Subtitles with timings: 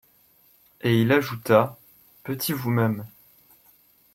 [0.81, 1.77] Et il ajouta:
[2.23, 3.05] Petit vous-même.